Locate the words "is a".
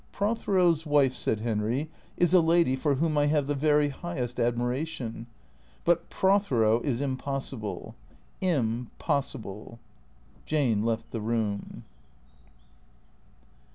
2.17-2.41